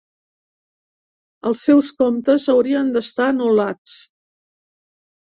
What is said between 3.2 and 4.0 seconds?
anul·lats.